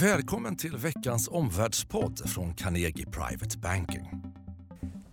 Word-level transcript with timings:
Välkommen 0.00 0.56
till 0.56 0.76
veckans 0.76 1.28
omvärldspodd 1.28 2.30
från 2.30 2.54
Carnegie 2.54 3.06
Private 3.06 3.58
Banking. 3.58 4.10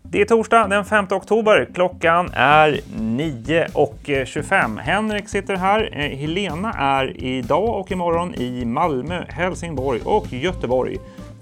Det 0.03 0.21
är 0.21 0.25
torsdag 0.25 0.67
den 0.67 0.85
5 0.85 1.05
oktober. 1.11 1.69
Klockan 1.73 2.29
är 2.33 2.81
9.25. 2.97 4.79
Henrik 4.79 5.29
sitter 5.29 5.55
här. 5.55 5.89
Eh, 5.93 6.17
Helena 6.17 6.73
är 6.73 7.23
idag 7.23 7.79
och 7.79 7.91
imorgon 7.91 8.35
i 8.35 8.65
Malmö, 8.65 9.25
Helsingborg 9.29 10.01
och 10.05 10.33
Göteborg 10.33 10.97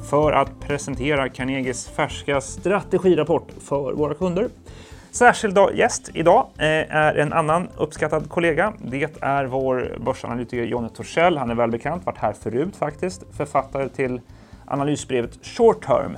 för 0.09 0.31
att 0.31 0.59
presentera 0.59 1.29
Carnegies 1.29 1.87
färska 1.87 2.41
strategirapport 2.41 3.47
för 3.59 3.93
våra 3.93 4.13
kunder. 4.13 4.49
Särskild 5.11 5.57
gäst 5.73 6.09
idag 6.13 6.47
eh, 6.57 6.65
är 6.95 7.15
en 7.15 7.33
annan 7.33 7.69
uppskattad 7.77 8.29
kollega. 8.29 8.73
Det 8.77 9.21
är 9.21 9.45
vår 9.45 9.97
börsanalytiker 10.05 10.63
Jonny 10.63 10.89
Torssell. 10.89 11.37
Han 11.37 11.49
är 11.49 11.55
välbekant, 11.55 12.05
varit 12.05 12.17
här 12.17 12.33
förut 12.33 12.75
faktiskt. 12.75 13.23
Författare 13.37 13.89
till 13.89 14.21
analysbrevet 14.65 15.45
Short 15.45 15.85
Term. 15.85 16.17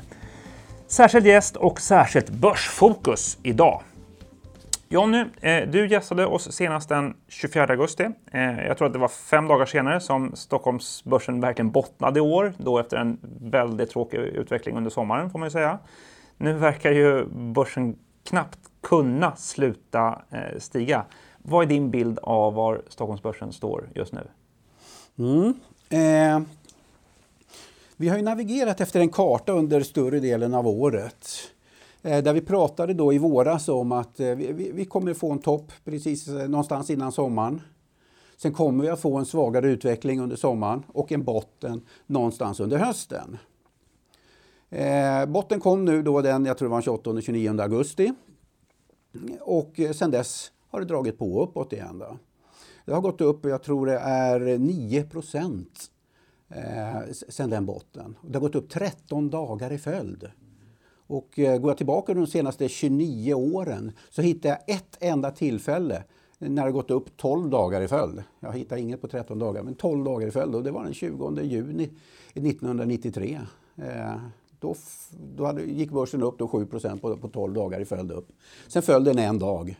Särskild 0.88 1.26
gäst 1.26 1.56
och 1.56 1.82
särskilt 1.82 2.30
börsfokus 2.30 3.38
idag. 3.44 3.82
Jonny, 4.90 5.26
eh, 5.42 5.68
du 5.68 5.88
gästade 5.88 6.26
oss 6.26 6.52
senast 6.52 6.90
den 6.90 7.14
24 7.28 7.64
augusti. 7.64 8.10
Eh, 8.32 8.66
jag 8.68 8.78
tror 8.78 8.88
att 8.88 8.94
det 8.94 9.00
var 9.00 9.08
fem 9.08 9.48
dagar 9.48 9.66
senare 9.66 10.00
som 10.00 10.36
Stockholmsbörsen 10.36 11.42
verkligen 11.42 11.72
bottnade 11.72 12.20
i 12.20 12.22
år, 12.22 12.54
då 12.58 12.80
efter 12.80 12.98
en 12.98 13.20
väldigt 13.42 13.90
tråkig 13.90 14.18
utveckling 14.18 14.78
under 14.78 14.90
sommaren 14.90 15.30
får 15.30 15.40
man 15.40 15.46
ju 15.46 15.52
säga. 15.52 15.80
Nu 16.38 16.54
verkar 16.54 16.92
ju 16.92 17.26
börsen 17.26 17.96
knappt 18.24 18.60
kunna 18.82 19.36
sluta 19.36 20.22
eh, 20.30 20.60
stiga. 20.60 21.06
Vad 21.38 21.64
är 21.64 21.70
din 21.70 21.92
bild 21.92 22.20
av 22.20 22.54
var 22.54 22.82
Stockholmsbörsen 22.90 23.54
står 23.54 23.90
just 23.96 24.14
nu? 24.14 24.28
Mm. 25.18 25.54
Eh, 25.90 26.48
vi 27.96 28.10
har 28.10 28.18
ju 28.18 28.24
navigerat 28.24 28.82
efter 28.82 29.00
en 29.00 29.10
karta 29.10 29.52
under 29.52 29.82
större 29.82 30.20
delen 30.20 30.54
av 30.54 30.68
året. 30.68 31.28
Eh, 32.02 32.24
där 32.24 32.34
vi 32.34 32.42
pratade 32.42 32.94
då 32.94 33.14
i 33.14 33.18
våras 33.18 33.70
om 33.70 33.92
att 33.92 34.20
eh, 34.20 34.28
vi, 34.28 34.72
vi 34.74 34.86
kommer 34.86 35.14
få 35.14 35.32
en 35.32 35.40
topp 35.40 35.72
precis 35.86 36.28
eh, 36.28 36.50
någonstans 36.50 36.90
innan 36.90 37.12
sommaren. 37.12 37.62
Sen 38.38 38.54
kommer 38.54 38.84
vi 38.84 38.90
att 38.90 39.02
få 39.02 39.18
en 39.18 39.26
svagare 39.26 39.70
utveckling 39.70 40.22
under 40.22 40.36
sommaren 40.36 40.84
och 40.88 41.12
en 41.12 41.24
botten 41.24 41.82
någonstans 42.06 42.60
under 42.60 42.78
hösten. 42.78 43.38
Eh, 44.74 45.26
botten 45.26 45.60
kom 45.60 45.86
nu 45.86 46.02
då 46.02 46.22
den, 46.22 46.46
jag 46.46 46.58
tror 46.58 46.70
det 46.70 46.72
var 46.72 46.82
28-29 46.82 47.62
augusti. 47.62 48.14
Och 49.42 49.80
eh, 49.80 49.92
sen 49.92 50.12
dess 50.12 50.52
har 50.70 50.80
det 50.80 50.86
dragit 50.86 51.18
på 51.18 51.44
uppåt 51.44 51.74
igen. 51.74 52.00
Då. 52.00 52.18
Det 52.86 52.94
har 52.94 53.02
gått 53.02 53.22
upp, 53.22 53.46
jag 53.46 53.64
tror 53.64 53.86
det 53.86 53.98
är 54.00 54.58
9 54.58 55.04
procent 55.04 55.80
eh, 56.50 57.12
sen 57.30 57.50
den 57.50 57.66
botten. 57.66 58.16
Det 58.22 58.36
har 58.36 58.42
gått 58.42 58.56
upp 58.56 58.70
13 58.70 59.30
dagar 59.30 59.72
i 59.72 59.78
följd. 59.78 60.32
Och 61.08 61.40
eh, 61.40 61.58
går 61.58 61.70
jag 61.70 61.78
tillbaka 61.78 62.14
de 62.14 62.28
senaste 62.28 62.70
29 62.70 63.34
åren 63.34 63.92
så 64.10 64.22
hittar 64.22 64.50
jag 64.50 64.60
ett 64.68 64.98
enda 65.00 65.32
tillfälle 65.32 66.04
när 66.38 66.66
det 66.66 66.72
gått 66.72 66.92
upp 66.92 67.18
12 67.18 67.50
dagar 67.50 67.82
i 67.82 67.88
följd. 67.88 68.24
Jag 68.40 68.54
hittar 68.54 68.78
inget 68.78 69.02
på 69.02 69.08
13 69.08 69.40
dagar, 69.40 69.64
men 69.64 69.76
12 69.76 70.04
dagar 70.04 70.28
i 70.28 70.32
följd. 70.32 70.56
Och 70.56 70.64
det 70.64 70.72
var 70.72 70.84
den 70.84 70.94
20 70.94 71.42
juni 71.42 71.90
1993. 72.34 73.40
Eh, 73.76 74.16
då, 74.64 74.76
då 75.36 75.46
hade, 75.46 75.62
gick 75.62 75.92
börsen 75.92 76.24
upp 76.24 76.40
då 76.40 76.48
7 76.48 76.66
på, 76.66 77.18
på 77.18 77.28
12 77.28 77.54
dagar 77.54 77.80
i 77.80 77.86
följd 77.86 78.12
upp. 78.12 78.28
Sen 78.68 78.82
föll 78.82 79.04
den 79.04 79.20
en 79.20 79.40
dag. 79.40 79.76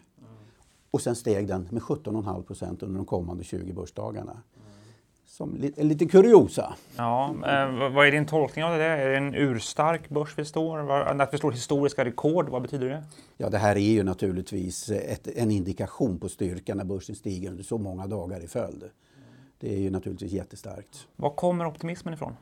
Och 0.92 1.02
sen 1.02 1.16
steg 1.16 1.48
den 1.48 1.68
med 1.72 1.82
17,5% 1.82 2.84
under 2.84 2.98
de 2.98 3.06
kommande 3.06 3.44
20 3.44 3.74
börsdagarna. 3.74 4.38
Som 5.26 5.72
en 5.76 5.88
liten 5.88 6.08
kuriosa. 6.08 6.74
Ja, 6.96 7.30
eh, 7.30 7.92
vad 7.94 8.08
är 8.08 8.12
din 8.12 8.26
tolkning 8.26 8.66
av 8.66 8.78
det? 8.78 8.84
Är 8.84 9.10
det 9.10 9.18
en 9.18 9.36
urstark 9.36 10.10
börs 10.10 10.38
vi 10.38 10.46
står? 10.46 10.92
Att 11.22 11.34
vi 11.34 11.38
slår 11.38 11.52
historiska 11.52 12.06
rekord, 12.06 12.50
vad 12.50 12.62
betyder 12.62 12.90
det? 12.90 13.04
Ja, 13.38 13.50
det 13.50 13.58
här 13.58 13.76
är 13.76 13.80
ju 13.80 14.04
naturligtvis 14.04 14.90
ett, 14.90 15.28
en 15.28 15.52
indikation 15.52 16.20
på 16.20 16.30
styrkan 16.30 16.78
när 16.78 16.86
börsen 16.86 17.16
stiger 17.16 17.52
under 17.52 17.64
så 17.64 17.78
många 17.78 18.08
dagar 18.08 18.44
i 18.44 18.48
följd. 18.48 18.84
Det 19.60 19.74
är 19.74 19.80
ju 19.80 19.90
naturligtvis 19.90 20.32
jättestarkt. 20.32 21.08
Var 21.16 21.30
kommer 21.30 21.66
optimismen 21.66 22.14
ifrån? 22.14 22.34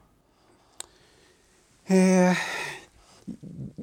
Eh, 1.91 2.37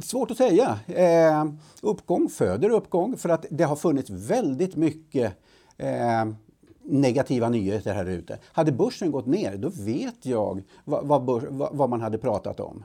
svårt 0.03 0.31
att 0.31 0.37
säga. 0.37 0.79
Eh, 0.87 1.53
uppgång 1.83 2.29
föder 2.29 2.71
uppgång 2.71 3.17
för 3.17 3.29
att 3.29 3.47
det 3.51 3.65
har 3.65 3.77
funnits 3.77 4.11
väldigt 4.11 4.77
mycket 4.77 5.33
eh, 5.77 6.25
negativa 6.83 7.49
nyheter 7.49 7.95
här 7.95 8.07
ute. 8.07 8.39
Hade 8.45 8.73
börsen 8.73 9.11
gått 9.11 9.27
ner, 9.27 9.57
då 9.57 9.69
vet 9.69 10.27
jag 10.27 10.63
vad, 10.85 11.07
vad, 11.07 11.25
börs, 11.25 11.45
vad, 11.49 11.77
vad 11.77 11.91
man 11.91 12.01
hade 12.01 12.19
pratat 12.19 12.61
om. 12.61 12.85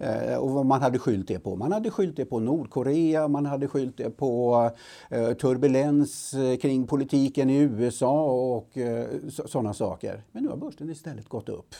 Eh, 0.00 0.36
och 0.36 0.50
vad 0.50 0.66
man 0.66 0.82
hade 0.82 0.98
skyllt 0.98 1.28
det 1.28 1.38
på. 1.38 1.56
Man 1.56 1.72
hade 1.72 1.90
skyllt 1.90 2.16
det 2.16 2.24
på 2.24 2.40
Nordkorea, 2.40 3.28
man 3.28 3.46
hade 3.46 3.68
skyllt 3.68 3.96
det 3.96 4.10
på 4.10 4.70
eh, 5.08 5.32
turbulens 5.32 6.34
eh, 6.34 6.56
kring 6.56 6.86
politiken 6.86 7.50
i 7.50 7.56
USA 7.56 8.24
och 8.56 8.78
eh, 8.78 9.06
sådana 9.46 9.74
saker. 9.74 10.22
Men 10.32 10.42
nu 10.42 10.48
har 10.48 10.56
börsen 10.56 10.90
istället 10.90 11.28
gått 11.28 11.48
upp. 11.48 11.74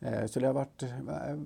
Eh, 0.00 0.26
så 0.26 0.40
det 0.40 0.46
har 0.46 0.54
varit 0.54 0.82
eh, 0.82 0.88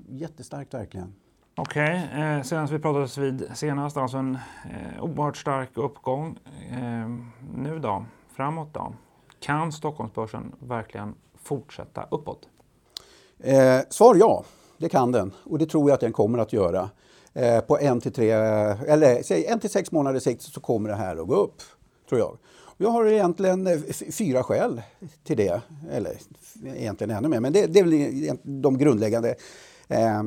jättestarkt 0.09 0.75
verkligen. 0.75 1.15
Okej, 1.57 2.09
okay. 2.09 2.23
eh, 2.23 2.43
senast 2.43 2.73
vi 2.73 2.79
pratades 2.79 3.19
vid 3.19 3.51
senast, 3.55 3.97
alltså 3.97 4.17
en 4.17 4.35
eh, 4.35 5.05
oerhört 5.05 5.37
stark 5.37 5.71
uppgång. 5.75 6.39
Eh, 6.71 7.09
nu 7.55 7.79
då, 7.79 8.05
framåt 8.37 8.75
då? 8.75 8.93
Kan 9.41 9.73
Stockholmsbörsen 9.73 10.53
verkligen 10.59 11.15
fortsätta 11.43 12.07
uppåt? 12.11 12.49
Eh, 13.39 13.81
svar 13.91 14.15
ja, 14.15 14.45
det 14.79 14.89
kan 14.89 15.13
den 15.13 15.33
och 15.45 15.59
det 15.59 15.67
tror 15.67 15.89
jag 15.91 15.95
att 15.95 16.01
den 16.01 16.13
kommer 16.13 16.39
att 16.39 16.53
göra. 16.53 16.91
Eh, 17.33 17.61
på 17.61 17.79
en 17.79 18.01
till 18.01 18.13
tre, 18.13 18.31
eller 18.31 19.23
säg 19.23 19.47
en 19.47 19.61
till 19.61 19.71
sex 19.71 19.93
månaders 19.93 20.23
sikt 20.23 20.43
så 20.43 20.61
kommer 20.61 20.89
det 20.89 20.97
här 20.97 21.17
att 21.17 21.27
gå 21.27 21.35
upp, 21.35 21.63
tror 22.09 22.21
jag. 22.21 22.39
Jag 22.77 22.91
har 22.91 23.07
egentligen 23.07 23.67
eh, 23.67 23.81
fyra 24.11 24.43
skäl 24.43 24.83
till 25.25 25.37
det, 25.37 25.61
eller 25.91 26.17
egentligen 26.65 27.17
ännu 27.17 27.29
mer, 27.29 27.41
men 27.41 27.53
det, 27.53 27.67
det 27.67 27.81
är 27.81 27.85
väl 27.85 28.39
de 28.43 28.79
grundläggande 28.79 29.35
eh, 29.89 30.23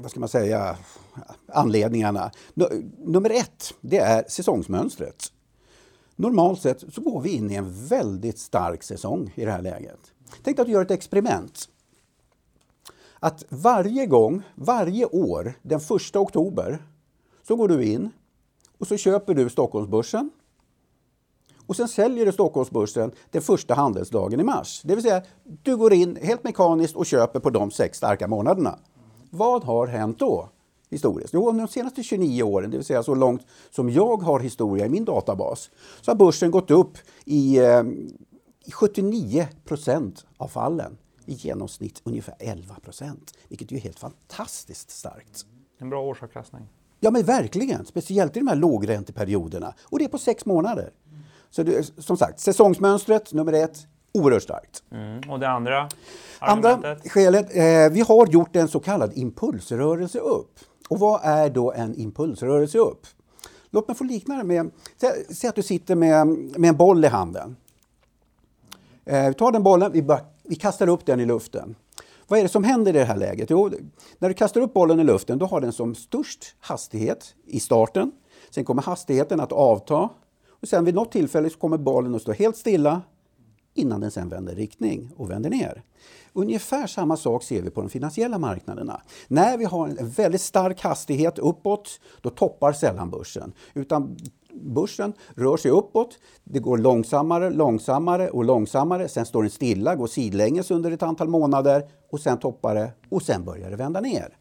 vad 0.00 0.10
ska 0.10 0.20
man 0.20 0.28
säga, 0.28 0.76
anledningarna. 1.52 2.30
Nummer 2.98 3.30
ett, 3.30 3.74
det 3.80 3.98
är 3.98 4.24
säsongsmönstret. 4.28 5.32
Normalt 6.16 6.62
sett 6.62 6.84
så 6.94 7.00
går 7.00 7.20
vi 7.20 7.30
in 7.30 7.50
i 7.50 7.54
en 7.54 7.86
väldigt 7.86 8.38
stark 8.38 8.82
säsong 8.82 9.32
i 9.34 9.44
det 9.44 9.50
här 9.50 9.62
läget. 9.62 10.12
Tänk 10.42 10.58
att 10.58 10.66
du 10.66 10.72
gör 10.72 10.82
ett 10.82 10.90
experiment. 10.90 11.68
Att 13.20 13.44
varje 13.48 14.06
gång, 14.06 14.42
varje 14.54 15.06
år, 15.06 15.54
den 15.62 15.80
första 15.80 16.20
oktober, 16.20 16.82
så 17.42 17.56
går 17.56 17.68
du 17.68 17.84
in 17.84 18.10
och 18.78 18.88
så 18.88 18.96
köper 18.96 19.34
du 19.34 19.48
Stockholmsbörsen 19.48 20.30
och 21.68 21.76
sen 21.76 21.88
säljer 21.88 22.26
du 22.26 22.32
Stockholmsbörsen 22.32 23.12
den 23.30 23.42
första 23.42 23.74
handelsdagen 23.74 24.40
i 24.40 24.44
mars. 24.44 24.82
Det 24.84 24.94
vill 24.94 25.04
säga, 25.04 25.22
du 25.62 25.76
går 25.76 25.92
in 25.92 26.18
helt 26.22 26.44
mekaniskt 26.44 26.96
och 26.96 27.06
köper 27.06 27.40
på 27.40 27.50
de 27.50 27.70
sex 27.70 27.98
starka 27.98 28.28
månaderna. 28.28 28.78
Vad 29.30 29.64
har 29.64 29.86
hänt 29.86 30.18
då? 30.18 30.48
Historiskt? 30.90 31.34
Jo, 31.34 31.52
de 31.52 31.68
senaste 31.68 32.02
29 32.02 32.42
åren, 32.42 32.70
det 32.70 32.76
vill 32.76 32.86
säga 32.86 33.02
så 33.02 33.14
långt 33.14 33.46
som 33.70 33.90
jag 33.90 34.22
har 34.22 34.40
historia 34.40 34.86
i 34.86 34.88
min 34.88 35.04
databas, 35.04 35.70
så 36.00 36.10
har 36.10 36.16
börsen 36.16 36.50
gått 36.50 36.70
upp 36.70 36.98
i 37.24 37.58
eh, 37.58 37.82
79 38.72 39.48
procent 39.64 40.26
av 40.36 40.48
fallen. 40.48 40.98
I 41.26 41.32
genomsnitt 41.32 42.00
ungefär 42.04 42.34
11 42.38 42.74
procent, 42.74 43.32
vilket 43.48 43.72
är 43.72 43.76
helt 43.76 43.98
fantastiskt 43.98 44.90
starkt. 44.90 45.46
En 45.78 45.90
bra 45.90 46.02
årsavkastning. 46.02 46.62
Ja, 47.00 47.10
men 47.10 47.22
verkligen. 47.22 47.84
Speciellt 47.84 48.36
i 48.36 48.40
de 48.40 48.48
här 48.48 48.56
lågränteperioderna. 48.56 49.74
Och 49.82 49.98
det 49.98 50.04
är 50.04 50.08
på 50.08 50.18
sex 50.18 50.46
månader. 50.46 50.92
Så 51.50 51.62
det, 51.62 51.92
som 51.98 52.16
sagt, 52.16 52.40
säsongsmönstret 52.40 53.32
nummer 53.32 53.52
ett, 53.52 53.86
oerhört 54.12 54.42
starkt. 54.42 54.82
Mm. 54.92 55.30
Och 55.30 55.40
det 55.40 55.48
andra? 55.48 55.88
Andra 56.38 56.96
skälet, 57.04 57.56
eh, 57.56 57.92
vi 57.92 58.00
har 58.00 58.26
gjort 58.26 58.56
en 58.56 58.68
så 58.68 58.80
kallad 58.80 59.12
impulsrörelse 59.14 60.18
upp. 60.18 60.58
Och 60.88 60.98
vad 60.98 61.20
är 61.22 61.50
då 61.50 61.72
en 61.72 61.94
impulsrörelse 61.94 62.78
upp? 62.78 63.06
Låt 63.70 63.88
mig 63.88 63.96
få 63.96 64.04
likna 64.04 64.36
det 64.36 64.44
med, 64.44 64.70
säg 65.30 65.48
att 65.48 65.54
du 65.54 65.62
sitter 65.62 65.94
med, 65.94 66.26
med 66.58 66.68
en 66.68 66.76
boll 66.76 67.04
i 67.04 67.08
handen. 67.08 67.56
Eh, 69.04 69.28
vi 69.28 69.34
tar 69.34 69.52
den 69.52 69.62
bollen, 69.62 69.92
vi, 69.92 70.02
bara, 70.02 70.20
vi 70.42 70.56
kastar 70.56 70.88
upp 70.88 71.06
den 71.06 71.20
i 71.20 71.26
luften. 71.26 71.74
Vad 72.26 72.38
är 72.38 72.42
det 72.42 72.48
som 72.48 72.64
händer 72.64 72.96
i 72.96 72.98
det 72.98 73.04
här 73.04 73.16
läget? 73.16 73.50
Jo, 73.50 73.70
när 74.18 74.28
du 74.28 74.34
kastar 74.34 74.60
upp 74.60 74.74
bollen 74.74 75.00
i 75.00 75.04
luften, 75.04 75.38
då 75.38 75.46
har 75.46 75.60
den 75.60 75.72
som 75.72 75.94
störst 75.94 76.56
hastighet 76.60 77.34
i 77.46 77.60
starten. 77.60 78.12
Sen 78.50 78.64
kommer 78.64 78.82
hastigheten 78.82 79.40
att 79.40 79.52
avta 79.52 80.08
och 80.62 80.68
sen 80.68 80.84
vid 80.84 80.94
något 80.94 81.12
tillfälle 81.12 81.50
så 81.50 81.58
kommer 81.58 81.78
bollen 81.78 82.14
att 82.14 82.22
stå 82.22 82.32
helt 82.32 82.56
stilla 82.56 83.02
innan 83.74 84.00
den 84.00 84.10
sen 84.10 84.28
vänder 84.28 84.54
riktning 84.54 85.12
och 85.16 85.30
vänder 85.30 85.50
ner. 85.50 85.82
Ungefär 86.32 86.86
samma 86.86 87.16
sak 87.16 87.42
ser 87.42 87.62
vi 87.62 87.70
på 87.70 87.80
de 87.80 87.90
finansiella 87.90 88.38
marknaderna. 88.38 89.00
När 89.28 89.58
vi 89.58 89.64
har 89.64 89.88
en 89.88 90.08
väldigt 90.10 90.40
stark 90.40 90.80
hastighet 90.80 91.38
uppåt, 91.38 92.00
då 92.20 92.30
toppar 92.30 92.72
sällan 92.72 93.10
börsen. 93.10 93.52
Utan 93.74 94.16
börsen 94.52 95.12
rör 95.34 95.56
sig 95.56 95.70
uppåt. 95.70 96.18
Det 96.44 96.58
går 96.58 96.78
långsammare, 96.78 97.50
långsammare 97.50 98.30
och 98.30 98.44
långsammare. 98.44 99.08
Sen 99.08 99.26
står 99.26 99.42
den 99.42 99.50
stilla, 99.50 99.94
går 99.94 100.06
sidlänges 100.06 100.70
under 100.70 100.90
ett 100.90 101.02
antal 101.02 101.28
månader 101.28 101.82
och 102.10 102.20
sen 102.20 102.38
toppar 102.38 102.74
det 102.74 102.92
och 103.08 103.22
sen 103.22 103.44
börjar 103.44 103.70
det 103.70 103.76
vända 103.76 104.00
ner. 104.00 104.37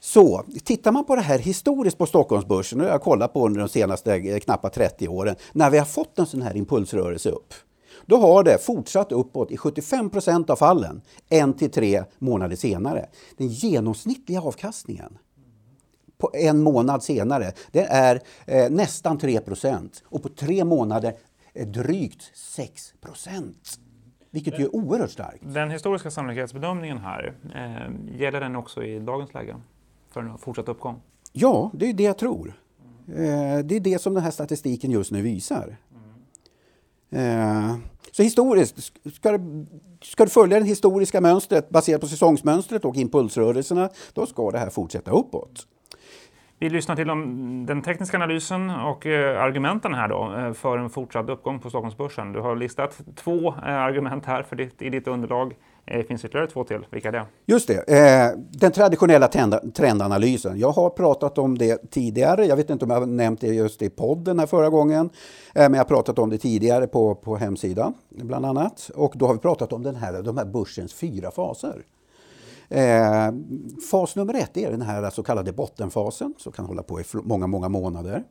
Så 0.00 0.44
tittar 0.64 0.92
man 0.92 1.04
på 1.04 1.16
det 1.16 1.22
här 1.22 1.38
historiskt 1.38 1.98
på 1.98 2.06
Stockholmsbörsen, 2.06 2.80
och 2.80 2.86
jag 2.86 2.92
har 2.92 2.98
kollat 2.98 3.32
på 3.32 3.46
under 3.46 3.60
de 3.60 3.68
senaste 3.68 4.14
eh, 4.14 4.38
knappt 4.38 4.74
30 4.74 5.08
åren, 5.08 5.36
när 5.52 5.70
vi 5.70 5.78
har 5.78 5.86
fått 5.86 6.18
en 6.18 6.26
sån 6.26 6.42
här 6.42 6.56
impulsrörelse 6.56 7.30
upp. 7.30 7.54
Då 8.06 8.16
har 8.16 8.44
det 8.44 8.58
fortsatt 8.58 9.12
uppåt 9.12 9.50
i 9.50 9.56
75 9.56 10.10
procent 10.10 10.50
av 10.50 10.56
fallen, 10.56 11.00
en 11.28 11.54
till 11.54 11.70
tre 11.70 12.04
månader 12.18 12.56
senare. 12.56 13.08
Den 13.36 13.48
genomsnittliga 13.48 14.40
avkastningen 14.40 15.18
på 16.18 16.30
en 16.34 16.62
månad 16.62 17.02
senare, 17.02 17.52
det 17.72 17.84
är 17.84 18.20
eh, 18.46 18.70
nästan 18.70 19.18
3 19.18 19.40
procent 19.40 20.04
och 20.04 20.22
på 20.22 20.28
tre 20.28 20.64
månader 20.64 21.14
eh, 21.54 21.66
drygt 21.66 22.36
6 22.36 22.94
procent. 23.00 23.80
Vilket 24.30 24.60
ju 24.60 24.64
är 24.64 24.76
oerhört 24.76 25.10
starkt. 25.10 25.42
Den 25.42 25.70
historiska 25.70 26.10
sannolikhetsbedömningen 26.10 26.98
här, 26.98 27.34
eh, 27.54 28.18
gäller 28.20 28.40
den 28.40 28.56
också 28.56 28.84
i 28.84 28.98
dagens 28.98 29.34
läge? 29.34 29.56
För 30.18 30.22
en 30.22 30.38
fortsatt 30.38 30.68
uppgång? 30.68 31.00
Ja, 31.32 31.70
det 31.74 31.88
är 31.88 31.92
det 31.92 32.02
jag 32.02 32.18
tror. 32.18 32.60
Eh, 33.08 33.64
det 33.64 33.76
är 33.76 33.80
det 33.80 34.00
som 34.00 34.14
den 34.14 34.22
här 34.22 34.30
statistiken 34.30 34.90
just 34.90 35.12
nu 35.12 35.22
visar. 35.22 35.76
Eh, 37.10 37.76
så 38.12 38.22
historiskt, 38.22 38.92
ska 39.14 39.38
du, 39.38 39.66
ska 40.02 40.24
du 40.24 40.30
följa 40.30 40.60
det 40.60 40.66
historiska 40.66 41.20
mönstret 41.20 41.70
baserat 41.70 42.00
på 42.00 42.06
säsongsmönstret 42.06 42.84
och 42.84 42.96
impulsrörelserna, 42.96 43.88
då 44.12 44.26
ska 44.26 44.50
det 44.50 44.58
här 44.58 44.70
fortsätta 44.70 45.10
uppåt. 45.10 45.66
Vi 46.58 46.70
lyssnar 46.70 46.96
till 46.96 47.06
de, 47.06 47.66
den 47.66 47.82
tekniska 47.82 48.16
analysen 48.16 48.70
och 48.70 49.06
eh, 49.06 49.42
argumenten 49.42 49.94
här 49.94 50.08
då 50.08 50.54
för 50.54 50.78
en 50.78 50.90
fortsatt 50.90 51.28
uppgång 51.28 51.58
på 51.58 51.70
Stockholmsbörsen. 51.70 52.32
Du 52.32 52.40
har 52.40 52.56
listat 52.56 53.00
två 53.16 53.54
argument 53.62 54.26
här 54.26 54.42
för 54.42 54.56
ditt, 54.56 54.82
i 54.82 54.90
ditt 54.90 55.08
underlag. 55.08 55.54
Det 55.90 56.04
finns 56.04 56.24
ytterligare 56.24 56.50
två 56.50 56.64
till. 56.64 56.86
Vilka 56.90 57.08
är 57.08 57.12
det? 57.12 57.26
Just 57.46 57.68
det. 57.68 57.88
Eh, 57.88 58.38
den 58.50 58.72
traditionella 58.72 59.28
trendanalysen. 59.74 60.58
Jag 60.58 60.70
har 60.70 60.90
pratat 60.90 61.38
om 61.38 61.58
det 61.58 61.90
tidigare. 61.90 62.46
Jag 62.46 62.56
vet 62.56 62.70
inte 62.70 62.84
om 62.84 62.90
jag 62.90 63.00
har 63.00 63.06
nämnt 63.06 63.40
det 63.40 63.46
just 63.46 63.82
i 63.82 63.90
podden 63.90 64.38
här 64.38 64.46
förra 64.46 64.68
gången. 64.68 65.10
Eh, 65.54 65.62
men 65.62 65.74
jag 65.74 65.80
har 65.80 65.84
pratat 65.84 66.18
om 66.18 66.30
det 66.30 66.38
tidigare 66.38 66.86
på, 66.86 67.14
på 67.14 67.36
hemsidan 67.36 67.94
bland 68.08 68.46
annat. 68.46 68.90
Och 68.94 69.12
då 69.16 69.26
har 69.26 69.34
vi 69.34 69.40
pratat 69.40 69.72
om 69.72 69.82
den 69.82 69.96
här, 69.96 70.22
de 70.22 70.38
här 70.38 70.44
börsens 70.44 70.94
fyra 70.94 71.30
faser. 71.30 71.84
Eh, 72.68 73.32
fas 73.90 74.16
nummer 74.16 74.34
ett 74.34 74.56
är 74.56 74.70
den 74.70 74.82
här 74.82 75.10
så 75.10 75.22
kallade 75.22 75.52
bottenfasen 75.52 76.34
som 76.38 76.52
kan 76.52 76.64
hålla 76.64 76.82
på 76.82 77.00
i 77.00 77.04
många, 77.12 77.46
många 77.46 77.68
månader. 77.68 78.24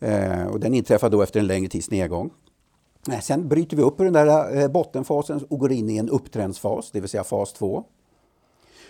Eh, 0.00 0.46
och 0.46 0.60
den 0.60 0.74
inträffar 0.74 1.10
då 1.10 1.22
efter 1.22 1.40
en 1.40 1.46
längre 1.46 1.68
tids 1.68 1.90
nedgång. 1.90 2.30
Sen 3.22 3.48
bryter 3.48 3.76
vi 3.76 3.82
upp 3.82 4.00
ur 4.00 4.04
den 4.04 4.12
där 4.12 4.60
eh, 4.60 4.68
bottenfasen 4.68 5.44
och 5.48 5.58
går 5.58 5.72
in 5.72 5.90
i 5.90 5.96
en 5.96 6.08
upptrendsfas, 6.08 6.90
det 6.90 7.00
vill 7.00 7.10
säga 7.10 7.24
fas 7.24 7.52
2. 7.52 7.84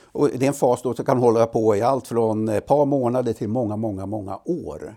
Och 0.04 0.28
det 0.28 0.46
är 0.46 0.48
en 0.48 0.54
fas 0.54 0.82
då 0.82 0.94
som 0.94 1.04
kan 1.04 1.18
hålla 1.18 1.46
på 1.46 1.76
i 1.76 1.82
allt 1.82 2.08
från 2.08 2.48
eh, 2.48 2.56
ett 2.56 2.66
par 2.66 2.86
månader 2.86 3.32
till 3.32 3.48
många, 3.48 3.76
många, 3.76 4.06
många 4.06 4.40
år. 4.44 4.96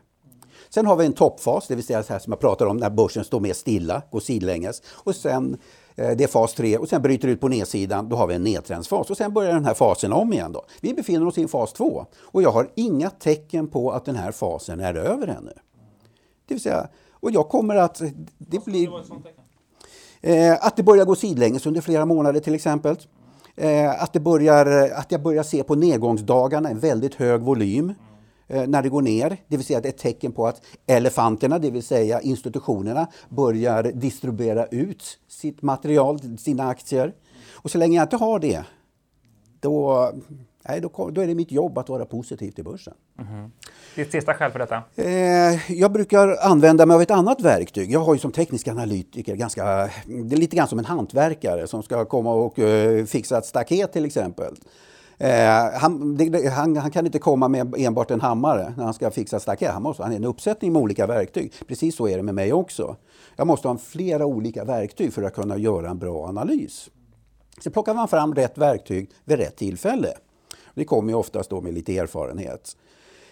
Sen 0.70 0.86
har 0.86 0.96
vi 0.96 1.06
en 1.06 1.14
toppfas, 1.14 1.68
det 1.68 1.76
vill 1.76 1.86
säga 1.86 2.04
så 2.04 2.14
här 2.14 2.20
som 2.20 2.32
jag 2.32 2.40
pratar 2.40 2.66
om 2.66 2.78
när 2.78 2.90
börsen 2.90 3.24
står 3.24 3.40
mer 3.40 3.54
stilla, 3.54 4.02
går 4.12 4.20
sidlänges. 4.20 4.82
Och 4.88 5.16
sen, 5.16 5.58
eh, 5.96 6.12
det 6.18 6.24
är 6.24 6.28
fas 6.28 6.54
3 6.54 6.78
och 6.78 6.90
sen 6.90 7.02
bryter 7.02 7.28
det 7.28 7.34
ut 7.34 7.42
på 7.42 7.48
nedsidan, 7.48 8.10
då 8.10 8.16
har 8.16 8.28
vi 8.28 8.36
en 8.36 8.44
nedtrendsfas. 8.44 9.10
Och 9.10 9.18
sen 9.18 9.34
börjar 9.34 9.54
den 9.54 9.66
här 9.66 9.74
fasen 9.74 10.14
om 10.14 10.34
igen. 10.34 10.52
Då. 10.52 10.66
Vi 10.82 10.94
befinner 10.94 11.28
oss 11.28 11.38
i 11.38 11.48
fas 11.48 11.74
2 11.74 12.06
och 12.18 12.42
jag 12.42 12.52
har 12.52 12.70
inga 12.76 13.10
tecken 13.10 13.68
på 13.68 13.92
att 13.92 14.06
den 14.06 14.16
här 14.16 14.32
fasen 14.32 14.80
är 14.80 14.94
över 14.94 15.28
ännu. 15.28 15.54
Det 16.48 16.54
vill 16.54 16.62
säga, 16.62 16.88
och 17.20 17.32
jag 17.32 17.50
kommer 17.50 17.76
att... 17.76 18.02
Det 18.38 18.66
blir, 18.66 18.90
eh, 20.22 20.54
att 20.54 20.76
det 20.76 20.84
börjar 20.84 21.06
gå 21.06 21.16
sidlänges 21.16 21.66
under 21.66 21.82
flera 21.82 22.06
månader 22.06 22.40
till 22.40 22.56
exempel. 22.56 22.98
Eh, 23.56 24.04
att, 24.04 24.14
det 24.14 24.20
börjar, 24.20 24.90
att 24.90 25.12
jag 25.12 25.22
börjar 25.22 25.44
se 25.44 25.64
på 25.64 25.76
nedgångsdagarna 25.76 26.70
en 26.70 26.80
väldigt 26.80 27.16
hög 27.16 27.42
volym 27.42 27.94
eh, 28.48 28.68
när 28.68 28.82
det 28.82 28.90
går 28.90 29.02
ner. 29.02 29.38
Det 29.48 29.58
vill 29.58 29.66
säga 29.66 29.78
att 29.78 29.84
det 29.84 29.90
är 29.90 29.94
ett 29.94 29.98
tecken 29.98 30.32
på 30.32 30.48
att 30.48 30.62
elefanterna, 30.88 31.60
det 31.60 31.72
vill 31.72 31.84
säga 31.84 32.22
institutionerna, 32.22 33.08
börjar 33.30 33.84
distribuera 33.84 34.66
ut 34.66 35.20
sitt 35.28 35.62
material, 35.62 36.38
sina 36.38 36.68
aktier. 36.68 37.14
Och 37.54 37.72
så 37.72 37.78
länge 37.78 37.96
jag 37.96 38.06
inte 38.06 38.18
har 38.18 38.40
det, 38.40 38.64
då 39.60 40.12
Nej, 40.68 40.82
då, 40.82 41.10
då, 41.12 41.22
är 41.22 41.28
det 41.28 41.36
mitt 41.36 41.52
jobb 41.52 41.78
att 41.78 41.90
vara 41.90 42.06
positiv 42.06 42.52
till 42.52 42.64
börsen. 42.64 42.94
Mm. 43.20 43.52
Ditt 43.96 44.12
sista 44.12 44.34
skäl 44.34 44.52
för 44.52 44.60
detta? 44.60 44.84
Eh, 44.96 45.72
jag 45.72 45.92
brukar 45.92 46.38
använda 46.42 46.86
mig 46.86 46.96
av 46.96 47.02
ett 47.02 47.12
annat 47.12 47.42
verktyg. 47.42 47.92
Jag 47.92 48.00
har 48.00 48.14
ju 48.14 48.20
som 48.20 48.32
teknisk 48.32 48.68
analytiker 48.68 49.36
ganska, 49.36 49.64
det 50.06 50.36
är 50.36 50.40
lite 50.40 50.56
grann 50.56 50.68
som 50.68 50.80
en 50.80 50.86
hantverkare 50.86 51.68
som 51.68 51.84
ska 51.84 52.06
komma 52.06 52.34
och 52.34 52.60
uh, 52.60 53.06
fixa 53.06 53.38
ett 53.38 53.46
staket 53.46 53.94
till 53.94 54.06
exempel. 54.06 54.56
Eh, 55.18 55.80
han, 55.80 56.18
det, 56.18 56.50
han, 56.50 56.78
han, 56.78 56.92
kan 56.92 57.06
inte 57.06 57.20
komma 57.20 57.48
med 57.48 57.76
enbart 57.78 58.12
en 58.12 58.22
hammare 58.22 58.74
när 58.78 58.84
han 58.84 58.94
ska 58.94 59.12
fixa 59.12 59.40
staket. 59.40 59.72
Han 59.72 59.84
måste 59.84 60.04
ha 60.04 60.12
en 60.12 60.24
uppsättning 60.24 60.74
med 60.74 60.82
olika 60.82 61.08
verktyg. 61.08 61.54
Precis 61.68 61.96
så 61.96 62.08
är 62.08 62.18
det 62.18 62.24
med 62.24 62.36
mig 62.36 62.54
också. 62.54 62.96
Jag 63.36 63.48
måste 63.48 63.68
ha 63.68 63.78
flera 63.78 64.26
olika 64.26 64.64
verktyg 64.64 65.14
för 65.14 65.24
att 65.24 65.34
kunna 65.34 65.58
göra 65.58 65.90
en 65.90 66.00
bra 66.00 66.28
analys. 66.28 66.90
Sen 67.64 67.72
plockar 67.72 67.94
man 67.94 68.08
fram 68.08 68.36
rätt 68.36 68.58
verktyg 68.58 69.12
vid 69.24 69.38
rätt 69.38 69.56
tillfälle. 69.56 70.14
Det 70.75 70.86
kommer 70.86 71.10
ju 71.10 71.16
oftast 71.16 71.50
då 71.50 71.62
med 71.62 71.74
lite 71.74 71.98
erfarenhet. 71.98 72.77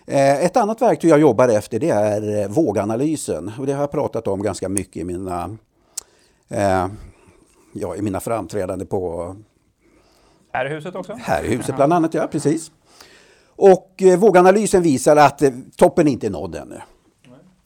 Eh, 0.08 0.46
ett 0.46 0.58
annat 0.58 0.82
verktyg 0.82 1.12
jag 1.12 1.20
jobbar 1.20 1.50
efter 1.50 1.80
det 1.80 1.90
är 1.90 2.42
eh, 2.42 2.48
våganalysen. 2.48 3.52
Och 3.60 3.66
det 3.66 3.74
har 3.74 3.82
jag 3.82 3.92
pratat 3.92 4.28
om 4.28 4.42
ganska 4.44 4.70
mycket 4.70 4.98
i 4.98 5.04
mina, 5.04 5.58
eh, 6.50 6.88
ja, 7.74 7.96
i 7.96 8.02
mina 8.02 8.20
framträdanden 8.20 8.88
på... 8.88 9.36
Här 10.52 10.66
i 10.66 10.70
huset 10.70 10.96
också? 10.96 11.14
Här 11.14 11.44
i 11.44 11.56
huset 11.56 11.76
bland 11.76 11.94
annat, 11.94 12.14
ja 12.14 12.28
precis. 12.32 12.72
Och 13.56 14.04
våganalysen 14.18 14.84
visar 14.84 15.16
att 15.16 15.42
toppen 15.78 16.08
inte 16.08 16.28
är 16.28 16.32
nådd 16.32 16.56
ännu. 16.56 16.82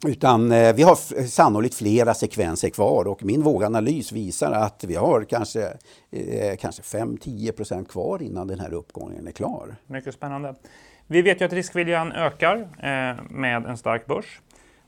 Utan 0.05 0.51
eh, 0.51 0.75
vi 0.75 0.83
har 0.83 1.25
sannolikt 1.25 1.75
flera 1.75 2.13
sekvenser 2.13 2.69
kvar 2.69 3.07
och 3.07 3.23
min 3.23 3.41
våganalys 3.41 4.11
visar 4.11 4.51
att 4.51 4.83
vi 4.83 4.95
har 4.95 5.23
kanske, 5.23 5.63
eh, 6.11 6.57
kanske 6.59 6.81
5-10% 6.81 7.87
kvar 7.87 8.21
innan 8.21 8.47
den 8.47 8.59
här 8.59 8.73
uppgången 8.73 9.27
är 9.27 9.31
klar. 9.31 9.75
Mycket 9.87 10.13
spännande. 10.13 10.55
Vi 11.07 11.21
vet 11.21 11.41
ju 11.41 11.45
att 11.45 11.53
riskviljan 11.53 12.11
ökar 12.11 12.55
eh, 12.57 13.23
med 13.29 13.65
en 13.65 13.77
stark 13.77 14.05
börs. 14.05 14.41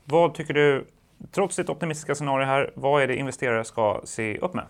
Vad 0.04 0.34
tycker 0.34 0.54
du, 0.54 0.86
trots 1.32 1.56
ditt 1.56 1.68
optimistiska 1.68 2.14
scenario 2.14 2.46
här, 2.46 2.72
vad 2.74 3.02
är 3.02 3.08
det 3.08 3.16
investerare 3.16 3.64
ska 3.64 4.00
se 4.04 4.38
upp 4.38 4.54
med? 4.54 4.64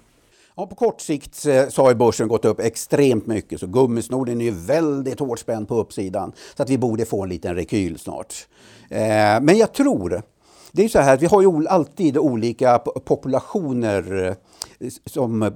Ja, 0.57 0.67
på 0.67 0.75
kort 0.75 1.01
sikt 1.01 1.47
eh, 1.47 1.69
så 1.69 1.83
har 1.83 1.95
börsen 1.95 2.29
gått 2.29 2.45
upp 2.45 2.61
extremt 2.61 3.27
mycket 3.27 3.61
så 3.61 3.67
gummisnoden 3.67 4.41
är 4.41 4.51
väldigt 4.51 5.21
hårt 5.21 5.39
spänd 5.39 5.69
på 5.69 5.75
uppsidan. 5.75 6.33
Så 6.57 6.63
att 6.63 6.71
vi 6.71 6.79
borde 6.79 7.05
få 7.05 7.23
en 7.23 7.29
liten 7.29 7.55
rekyl 7.55 7.99
snart. 7.99 8.35
Eh, 8.89 9.41
men 9.41 9.59
jag 9.59 9.73
tror, 9.73 10.23
det 10.73 10.85
är 10.85 10.89
så 10.89 10.99
här, 10.99 11.19
vi 11.19 11.27
har 11.27 11.43
ju 11.43 11.69
alltid 11.69 12.19
olika 12.19 12.79
populationer 12.79 14.29
eh, 14.81 14.89
som 15.07 15.53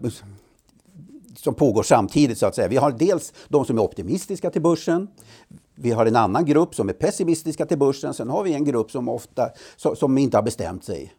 som 1.37 1.55
pågår 1.55 1.83
samtidigt 1.83 2.39
så 2.39 2.47
att 2.47 2.55
säga. 2.55 2.69
Vi 2.69 2.77
har 2.77 2.91
dels 2.91 3.33
de 3.49 3.65
som 3.65 3.79
är 3.79 3.83
optimistiska 3.83 4.51
till 4.51 4.63
börsen. 4.63 5.09
Vi 5.75 5.91
har 5.91 6.07
en 6.07 6.17
annan 6.17 6.45
grupp 6.45 6.75
som 6.75 6.89
är 6.89 6.93
pessimistiska 6.93 7.67
till 7.67 7.79
börsen. 7.79 8.15
Sen 8.15 8.31
har 8.31 8.43
vi 8.43 8.55
en 8.55 8.65
grupp 8.65 8.91
som 8.91 9.09
ofta 9.09 9.51
som 9.77 10.19
inte 10.19 10.37
har 10.37 10.43
bestämt 10.43 10.85
sig 10.85 11.13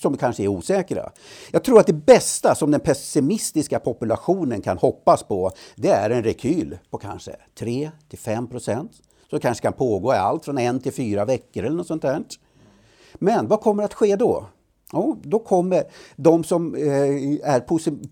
som 0.00 0.16
kanske 0.16 0.42
är 0.42 0.48
osäkra. 0.48 1.10
Jag 1.50 1.64
tror 1.64 1.80
att 1.80 1.86
det 1.86 1.92
bästa 1.92 2.54
som 2.54 2.70
den 2.70 2.80
pessimistiska 2.80 3.78
populationen 3.78 4.62
kan 4.62 4.78
hoppas 4.78 5.22
på 5.22 5.50
det 5.76 5.88
är 5.88 6.10
en 6.10 6.24
rekyl 6.24 6.78
på 6.90 6.98
kanske 6.98 7.36
3 7.58 7.90
till 8.08 8.18
5 8.18 8.46
procent. 8.46 8.92
Som 9.30 9.40
kanske 9.40 9.62
kan 9.62 9.72
pågå 9.72 10.14
i 10.14 10.16
allt 10.16 10.44
från 10.44 10.58
en 10.58 10.80
till 10.80 10.92
fyra 10.92 11.24
veckor 11.24 11.64
eller 11.64 11.76
något 11.76 11.86
sånt 11.86 12.02
där. 12.02 12.22
Men 13.14 13.48
vad 13.48 13.60
kommer 13.60 13.82
att 13.82 13.94
ske 13.94 14.16
då? 14.16 14.46
Ja, 14.92 15.16
då 15.22 15.38
kommer 15.38 15.84
de 16.16 16.44
som 16.44 16.74
eh, 16.74 16.82
är 17.42 17.60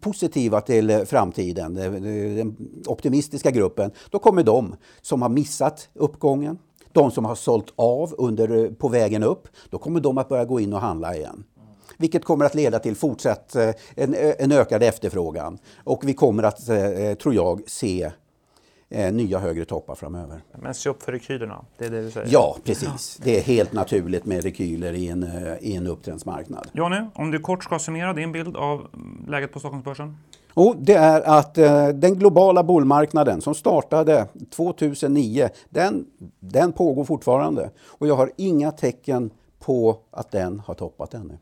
positiva 0.00 0.60
till 0.60 1.06
framtiden, 1.06 1.76
eh, 1.76 1.92
den 2.36 2.56
optimistiska 2.86 3.50
gruppen, 3.50 3.90
då 4.10 4.18
kommer 4.18 4.42
de 4.42 4.76
som 5.02 5.22
har 5.22 5.28
missat 5.28 5.88
uppgången, 5.94 6.58
de 6.92 7.10
som 7.10 7.24
har 7.24 7.34
sålt 7.34 7.72
av 7.76 8.14
under, 8.18 8.70
på 8.70 8.88
vägen 8.88 9.22
upp, 9.22 9.48
då 9.70 9.78
kommer 9.78 10.00
de 10.00 10.18
att 10.18 10.28
börja 10.28 10.44
gå 10.44 10.60
in 10.60 10.72
och 10.72 10.80
handla 10.80 11.16
igen 11.16 11.44
vilket 11.98 12.24
kommer 12.24 12.44
att 12.44 12.54
leda 12.54 12.78
till 12.78 12.96
fortsatt 12.96 13.56
en, 13.94 14.14
en 14.38 14.52
ökad 14.52 14.82
efterfrågan. 14.82 15.58
Och 15.84 16.08
vi 16.08 16.14
kommer 16.14 16.42
att, 16.42 16.66
tror 17.18 17.34
jag, 17.34 17.60
se 17.66 18.10
eh, 18.90 19.12
nya 19.12 19.38
högre 19.38 19.64
toppar 19.64 19.94
framöver. 19.94 20.40
Men 20.52 20.74
se 20.74 20.88
upp 20.88 21.02
för 21.02 21.12
rekylerna, 21.12 21.64
det 21.78 21.84
är 21.84 21.90
det 21.90 22.02
du 22.02 22.10
säger? 22.10 22.28
Ja, 22.32 22.56
precis. 22.64 23.20
Det 23.24 23.38
är 23.38 23.42
helt 23.42 23.72
naturligt 23.72 24.24
med 24.24 24.44
rekyler 24.44 24.92
i 24.92 25.08
en, 25.08 25.22
eh, 25.22 25.54
i 25.60 25.76
en 25.76 25.86
upptrendsmarknad. 25.86 26.68
Jonny, 26.72 27.00
om 27.14 27.30
du 27.30 27.40
kort 27.40 27.64
ska 27.64 27.78
summera 27.78 28.12
din 28.12 28.32
bild 28.32 28.56
av 28.56 28.86
läget 29.28 29.52
på 29.52 29.58
Stockholmsbörsen? 29.58 30.16
Och 30.54 30.76
det 30.78 30.94
är 30.94 31.20
att 31.20 31.58
eh, 31.58 31.88
den 31.88 32.14
globala 32.14 32.62
bullmarknaden 32.62 33.40
som 33.40 33.54
startade 33.54 34.26
2009, 34.56 35.48
den, 35.68 36.06
den 36.40 36.72
pågår 36.72 37.04
fortfarande. 37.04 37.70
Och 37.86 38.08
jag 38.08 38.16
har 38.16 38.30
inga 38.36 38.70
tecken 38.70 39.30
på 39.58 39.98
att 40.10 40.30
den 40.30 40.60
har 40.60 40.74
toppat 40.74 41.14
ännu. 41.14 41.38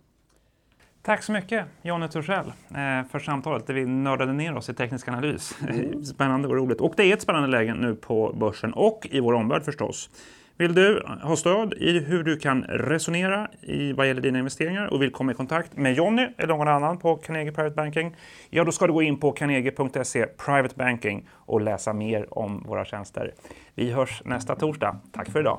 Tack 1.07 1.23
så 1.23 1.33
mycket 1.33 1.67
Jonny 1.83 2.09
Torssell 2.09 2.47
eh, 2.47 3.09
för 3.11 3.19
samtalet 3.19 3.67
där 3.67 3.75
vi 3.75 3.87
nördade 3.87 4.33
ner 4.33 4.57
oss 4.57 4.69
i 4.69 4.75
teknisk 4.75 5.09
analys. 5.09 5.59
Mm. 5.69 6.05
Spännande 6.05 6.49
och 6.49 6.55
roligt. 6.55 6.81
Och 6.81 6.95
det 6.97 7.05
är 7.05 7.15
ett 7.15 7.23
spännande 7.23 7.49
läge 7.49 7.75
nu 7.75 7.95
på 7.95 8.33
börsen 8.41 8.73
och 8.73 9.07
i 9.11 9.21
vår 9.21 9.33
omvärld 9.33 9.65
förstås. 9.65 10.11
Vill 10.57 10.75
du 10.75 11.03
ha 11.23 11.37
stöd 11.37 11.75
i 11.75 11.99
hur 11.99 12.25
du 12.25 12.39
kan 12.39 12.63
resonera 12.63 13.49
i 13.61 13.93
vad 13.93 14.07
gäller 14.09 14.21
dina 14.21 14.39
investeringar 14.39 14.87
och 14.87 15.03
vill 15.03 15.13
komma 15.13 15.33
i 15.33 15.35
kontakt 15.35 15.77
med 15.77 15.95
Jonny 15.95 16.29
eller 16.37 16.55
någon 16.55 16.69
annan 16.69 16.99
på 16.99 17.17
Carnegie 17.17 17.53
Private 17.53 17.75
Banking, 17.75 18.17
ja 18.51 18.65
då 18.65 18.73
ska 18.73 18.87
du 18.87 18.93
gå 18.93 19.03
in 19.03 19.21
på 19.21 19.33
carnegie.se 19.33 20.27
Private 20.27 20.75
Banking 20.77 21.29
och 21.33 21.61
läsa 21.61 21.93
mer 21.93 22.39
om 22.39 22.63
våra 22.67 22.85
tjänster. 22.85 23.35
Vi 23.75 23.91
hörs 23.91 24.23
nästa 24.25 24.57
torsdag. 24.57 24.97
Tack 25.13 25.31
för 25.31 25.41
idag. 25.41 25.59